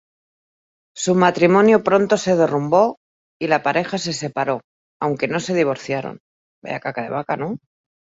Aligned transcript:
Su 0.95 1.13
matrimonio 1.13 1.83
pronto 1.83 2.17
se 2.17 2.35
derrumbó 2.35 2.97
y 3.39 3.45
la 3.45 3.61
pareja 3.61 3.99
se 3.99 4.13
separó, 4.13 4.61
aunque 4.99 5.27
no 5.27 5.39
se 5.39 5.53
divorciaron. 5.53 6.17